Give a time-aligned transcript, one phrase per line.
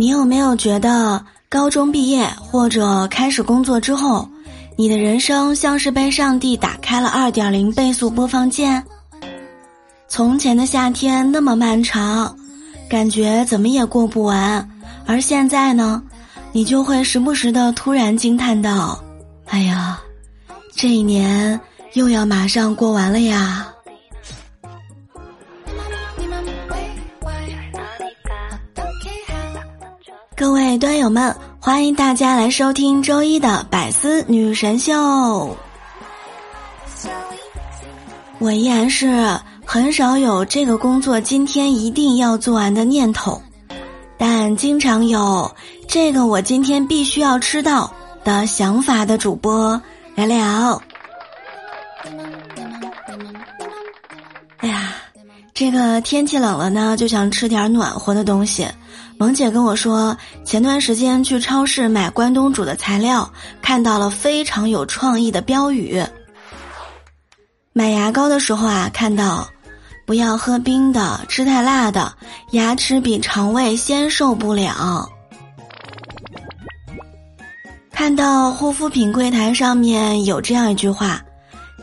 [0.00, 4.28] 你有没有觉得高中毕业或者开始工作之后，
[4.76, 8.80] 你的人生像是被上帝打开了二点零倍速播放键？
[10.06, 12.32] 从前的夏天那么漫长，
[12.88, 14.70] 感觉怎么也过不完，
[15.04, 16.00] 而现在呢，
[16.52, 19.02] 你就会时不时的突然惊叹道
[19.50, 19.98] ：“哎呀，
[20.76, 21.60] 这一年
[21.94, 23.66] 又要马上过完了呀！”
[30.38, 35.56] 各位端友们，欢迎大家来收听周一的百思女神秀。
[38.38, 43.42] 我依然是很少有这个工作今天一定要做完的念头，
[44.16, 45.50] 但经常有
[45.88, 49.82] 这个我今天必须要吃到的想法的主播
[50.14, 50.80] 聊聊。
[55.58, 58.64] 这个天气冷了呢，就想吃点暖和的东西。
[59.16, 63.28] 萌姐跟我说，前段时间去超市买关东煮的材料，
[63.60, 66.00] 看到了非常有创意的标语。
[67.72, 69.48] 买牙膏的时候啊，看到
[70.06, 72.14] 不要喝冰的，吃太辣的，
[72.52, 75.08] 牙齿比肠胃先受不了。
[77.90, 81.20] 看到护肤品柜台上面有这样一句话：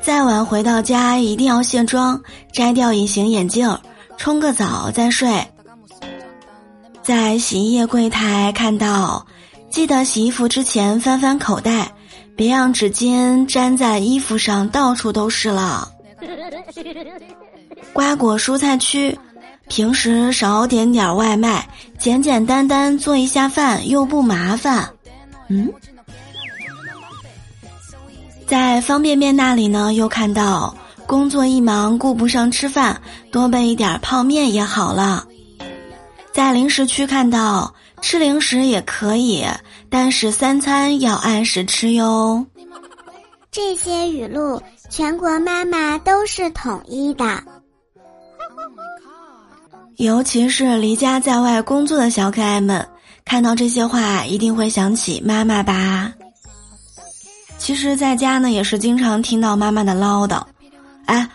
[0.05, 2.21] 再晚回到家一定要卸妆，
[2.53, 3.75] 摘掉隐形眼镜，
[4.17, 5.43] 冲个澡再睡。
[7.01, 9.25] 在洗衣液柜台看到，
[9.71, 11.91] 记得洗衣服之前翻翻口袋，
[12.35, 15.91] 别让纸巾粘在衣服上，到处都是了。
[17.91, 19.17] 瓜果蔬菜区，
[19.69, 21.67] 平时少点点外卖，
[21.97, 24.87] 简简单单做一下饭又不麻烦。
[25.47, 25.73] 嗯，
[28.47, 30.75] 在方便面那里呢，又看到
[31.07, 35.25] 工作一忙顾不上吃饭，多备一点泡面也好了。
[36.31, 39.43] 在零食区看到吃零食也可以，
[39.89, 42.45] 但是三餐要按时吃哟。
[43.51, 47.23] 这些语录全国妈妈都是统一的，
[49.95, 52.85] 尤其是离家在外工作的小可爱们，
[53.23, 56.11] 看到这些话一定会想起妈妈吧。
[57.65, 60.39] 其实，在家呢也是经常听到妈妈的唠叨，
[61.05, 61.27] 哎，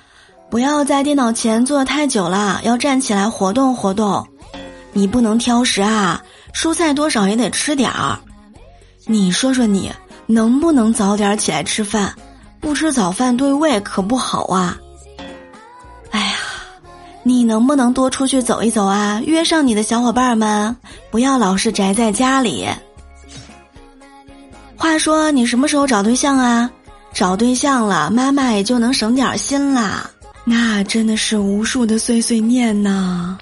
[0.49, 4.25] 不要在电脑前坐太久了，要站起来活动活动。
[4.93, 6.23] 你不能挑食啊，
[6.55, 8.17] 蔬菜多少也得吃点儿。
[9.07, 9.91] 你说说你
[10.27, 12.15] 能不能早点起来吃饭？
[12.61, 14.79] 不吃早饭对胃可不好啊。
[16.13, 16.37] 哎呀，
[17.25, 19.21] 你能不能多出去走一走啊？
[19.27, 20.77] 约上你的小伙伴们，
[21.11, 22.69] 不要老是宅在家里。
[24.81, 26.71] 话说你什么时候找对象啊？
[27.13, 30.11] 找对象了，妈妈也就能省点心啦。
[30.43, 33.37] 那真的是无数的碎碎念呐。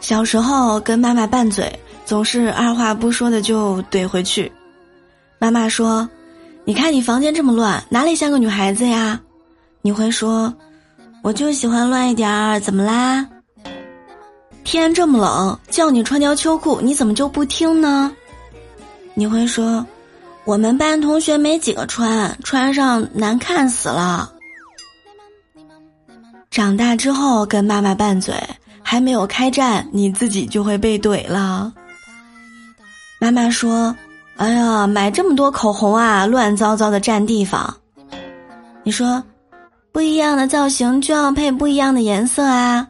[0.00, 1.72] 小时候跟妈妈拌嘴，
[2.04, 4.52] 总是二话不说的就怼回去。
[5.38, 6.06] 妈妈说
[6.66, 9.18] ：“你看你房间这么乱，哪里像个女孩子呀？”
[9.80, 10.52] 你会说
[11.24, 13.26] ：“我就喜欢乱一点儿，怎么啦？”
[14.62, 18.12] 天这么冷，叫你穿条秋裤，你怎么就不听呢？
[19.14, 19.84] 你会说
[20.44, 24.30] ：“我们班同学没几个穿，穿上难看死了。”
[26.50, 28.34] 长大之后跟妈妈拌嘴。
[28.86, 31.72] 还没有开战，你自己就会被怼了。
[33.18, 33.96] 妈妈说
[34.36, 37.74] ：“哎呀，买这么多口红啊，乱糟糟的占地方。”
[38.84, 39.24] 你说
[39.90, 42.86] ：“不一样的造型就要配不一样的颜色啊。”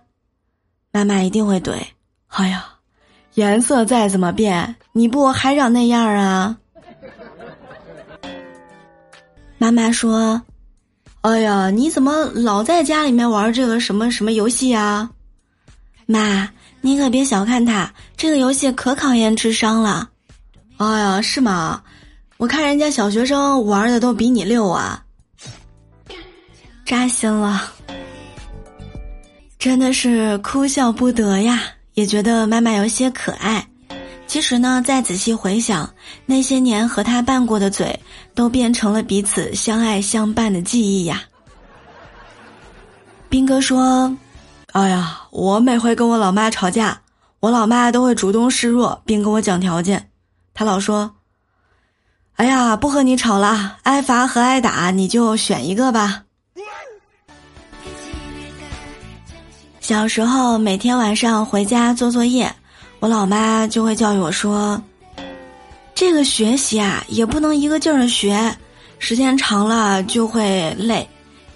[0.90, 1.74] 妈妈一定会怼
[2.26, 2.66] ：“哎呀，
[3.34, 6.56] 颜色再怎么变，你不还长那样啊？”
[9.58, 10.40] 妈妈说
[11.22, 15.10] ：“哎呀，你怎么老在家里面玩这个什么什么游戏啊？”
[16.06, 16.50] 妈，
[16.82, 20.10] 你可别小看它，这个游戏可考验智商了。
[20.76, 21.82] 哎呀，是吗？
[22.36, 25.02] 我看人家小学生玩的都比你溜啊，
[26.84, 27.72] 扎心了，
[29.58, 31.62] 真的是哭笑不得呀。
[31.94, 33.66] 也觉得妈妈有些可爱。
[34.26, 35.88] 其实呢，再仔细回想，
[36.26, 37.98] 那些年和他拌过的嘴，
[38.34, 41.22] 都变成了彼此相爱相伴的记忆呀。
[43.28, 44.14] 斌哥说。
[44.72, 47.00] 哎呀，我每回跟我老妈吵架，
[47.38, 50.10] 我老妈都会主动示弱，并跟我讲条件。
[50.52, 51.14] 她老说
[52.34, 56.23] ：“哎呀，不和你吵了，挨罚和挨打，你就选一个吧。”
[59.84, 62.50] 小时候每天晚上回家做作业，
[63.00, 64.82] 我老妈就会教育我说
[65.94, 68.56] ：“这个学习啊，也不能一个劲儿的学，
[68.98, 71.06] 时间长了就会累，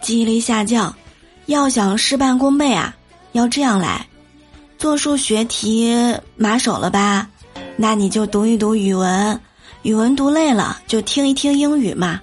[0.03, 0.95] 记忆力下降，
[1.47, 2.95] 要想事半功倍啊。”
[3.33, 4.07] 要这样来，
[4.77, 5.91] 做数学题
[6.37, 7.27] 麻手了吧？
[7.79, 9.41] 那你就读一读语文，
[9.85, 12.21] 语文读累了就听一听英语嘛。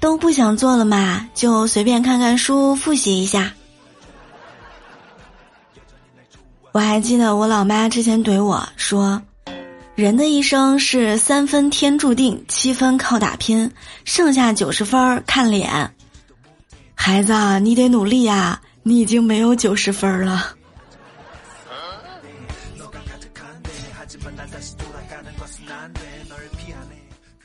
[0.00, 3.50] 都不想做了嘛，就随便看看书复习一下。
[6.72, 9.20] 我还记得我老妈之前怼我说
[9.96, 13.72] ：“人的一生是三分天注定，七分靠打拼，
[14.04, 15.92] 剩下九十分看脸。”
[16.94, 18.60] 孩子，你得努力呀！
[18.82, 20.54] 你已经没有九十分了。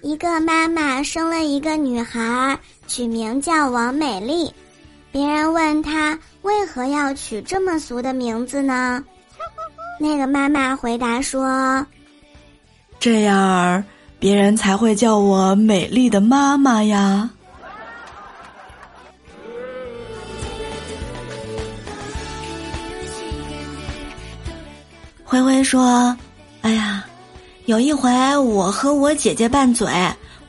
[0.02, 4.54] 一个妈妈生了一个女孩，取名叫王美丽。
[5.12, 9.04] 别人问她为何要取这么俗的名字呢？
[10.04, 11.88] 那个妈妈回答说
[13.00, 13.82] ：“这样儿
[14.20, 17.30] 别人才会叫我美丽的妈妈呀。”
[25.24, 26.14] 灰灰说
[26.64, 27.06] ：“哎呀。”
[27.68, 29.88] 有一回，我和我姐姐拌嘴，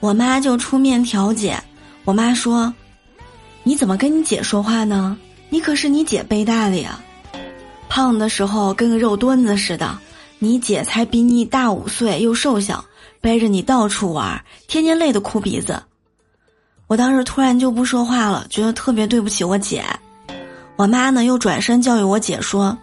[0.01, 1.57] 我妈就出面调解。
[2.05, 2.75] 我妈说
[3.63, 5.17] ：“你怎么跟你姐说话呢？
[5.49, 6.99] 你可是你姐背大的呀，
[7.95, 9.97] 胖的时候跟个肉墩子似的。
[10.41, 12.85] 你姐才比你大五岁，又瘦小，
[13.21, 15.81] 背着你到处玩，天天累得哭鼻子。”
[16.89, 19.85] 我当时突然就不说话了，觉得特别对不起我姐。
[20.75, 22.77] 我妈呢，又转身教育我姐说：“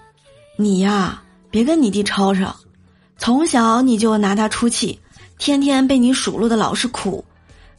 [0.56, 2.56] 你呀，别跟你弟吵吵。”
[3.20, 4.98] 从小你就拿他出气，
[5.38, 7.22] 天天被你数落的老是苦，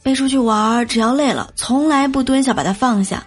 [0.02, 3.24] 背出去玩只要累了，从来不蹲下把他放下，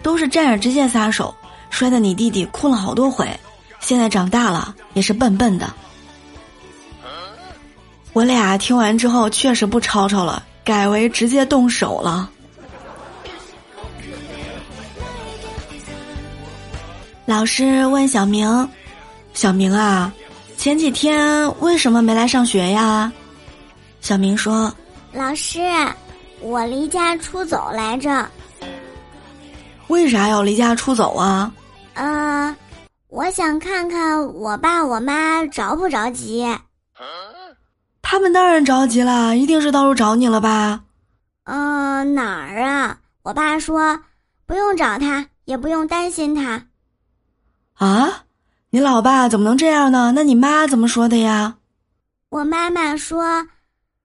[0.00, 1.34] 都是站着直接撒手，
[1.70, 3.28] 摔得你弟弟哭了好多回。
[3.80, 5.72] 现在长大了也是笨笨的。
[8.12, 12.30] 我俩听完之后确实不吵吵了，改为直接动手了。
[17.24, 18.68] 老师问小明
[19.34, 20.12] ：“小明啊。”
[20.56, 23.12] 前几天为什么没来上学呀？
[24.00, 24.74] 小明说
[25.12, 25.60] ：“老师，
[26.40, 28.28] 我离家出走来着。”
[29.86, 31.52] 为啥要离家出走啊？
[31.98, 32.56] 呃，
[33.08, 36.46] 我想看看我爸我妈着不着急。
[38.00, 40.84] 他们当然着急了，一定是到处找你了吧？
[41.42, 43.00] 嗯，哪儿啊？
[43.22, 43.98] 我爸说
[44.46, 46.62] 不用找他，也不用担心他。
[47.74, 48.22] 啊？
[48.70, 50.12] 你老爸怎么能这样呢？
[50.14, 51.56] 那你妈怎么说的呀？
[52.28, 53.44] 我妈妈说，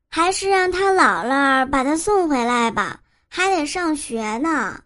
[0.10, 3.00] 还是让他姥姥把他送回来吧，
[3.30, 4.80] 还得上学呢。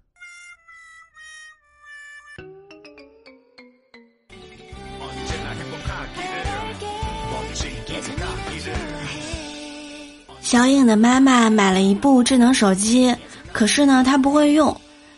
[10.48, 13.14] 小影的妈妈买了一部智能手机，
[13.52, 14.74] 可是呢，她不会用，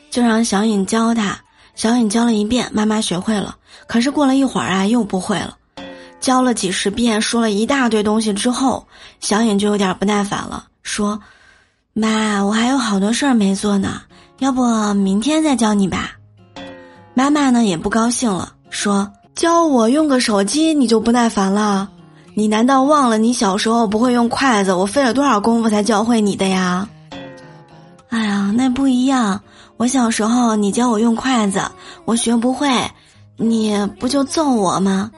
[0.09, 1.39] 就让小影教她。
[1.75, 3.55] 小影教了一遍，妈妈学会了。
[3.85, 5.55] 可是过了一会儿啊，又不会了。
[6.19, 8.83] 教了几十遍，说了一大堆东西之后，
[9.19, 11.21] 小影就有点不耐烦了，说
[11.93, 14.01] ：“妈，我还有好多事儿没做呢，
[14.39, 14.63] 要不
[14.95, 16.13] 明天再教你吧。”
[17.13, 21.87] 妈妈呢也不高兴了，说：“教我用个手机，你就不耐烦了？
[22.33, 26.87] 你难道忘了你小时候不会用筷子，我费了多少功夫才教会你的呀？”
[28.09, 29.39] 哎呀，那不一样。
[29.77, 31.61] 我小时候，你教我用筷子，
[32.05, 32.69] 我学不会，
[33.37, 35.11] 你不就揍我吗？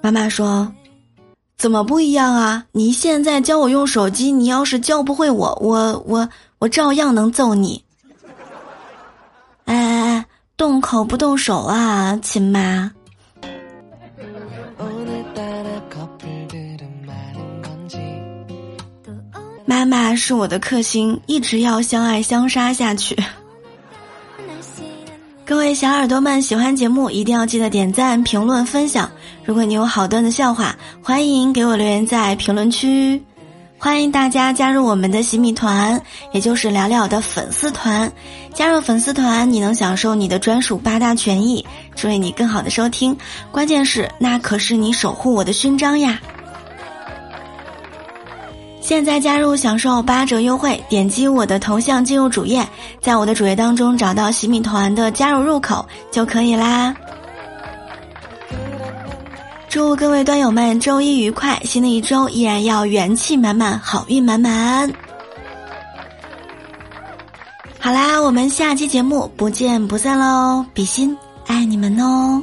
[0.00, 0.72] 妈妈说
[1.58, 2.64] ：“怎么不一样啊？
[2.72, 7.84] 你现在教我用手机，你要是教不会我，我我我照样能揍你。”
[9.66, 12.90] 哎哎哎，动口不动手啊，亲妈。
[19.78, 23.16] 妈妈是我的克星，一直要相爱相杀下去。
[25.44, 29.08] 各位小耳朵们，喜欢节目一定要记得点赞、评论、分享。
[29.44, 33.22] 如果你有好段的笑话，欢迎给我留言在评论区。
[33.78, 38.10] 欢迎大家加入我们的洗米团，也就是聊聊的粉丝团。
[38.52, 43.16] 加入粉丝团，你能享受你的专属八大权益，只为你更好的收听。
[43.52, 46.20] 关键是，那可是你守护我的勋章呀！
[48.88, 52.66] 现在加入享受八折优惠，点击我的头像进入主页，
[53.02, 56.96] 在我的主页当中找到喜米团的加入入口就可以啦。
[59.68, 64.90] 祝各位端友们周一愉快，新的一周依然要元气满满，好运满满。
[67.78, 70.64] 好啦，我们下期节目不见不散喽！
[70.72, 71.14] 比心
[71.46, 72.42] 爱你们哦。